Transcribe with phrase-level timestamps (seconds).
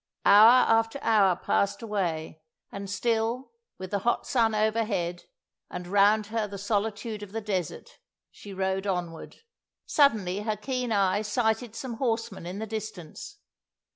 [0.25, 5.25] Hour after hour passed away, and still, with the hot sun overhead,
[5.69, 7.99] and round her the solitude of the desert,
[8.31, 9.43] she rode onward.
[9.85, 13.37] Suddenly her keen eye sighted some horsemen in the distance.